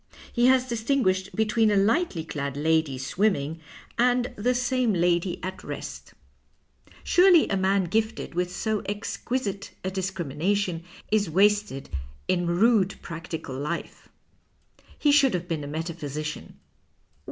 He 0.33 0.47
has 0.47 0.67
distinguished 0.67 1.35
between 1.35 1.69
a 1.69 1.75
lightly 1.77 2.23
clad 2.23 2.57
lady 2.57 2.97
swimming 2.97 3.59
and 3.99 4.33
the 4.35 4.55
same 4.55 4.93
lady 4.93 5.39
at 5.43 5.63
rest, 5.63 6.15
p.p. 6.85 6.95
65' 7.03 7.03
PASTICHE 7.03 7.23
AND 7.23 7.33
PREJUDICE 7.35 7.51
Surely 7.51 7.51
u 7.51 7.61
man 7.61 7.83
gifted 7.87 8.33
with 8.33 8.51
so 8.51 8.81
exquisite 8.87 9.71
a 9.85 9.91
discrimina 9.91 10.57
tion 10.57 10.83
is 11.11 11.29
wasted 11.29 11.91
in 12.27 12.47
rude 12.47 12.95
practical 13.03 13.55
life. 13.55 14.09
He 14.97 15.11
should 15.11 15.35
have 15.35 15.47
been 15.47 15.63
a 15.63 15.67
metaphysician." 15.67 16.57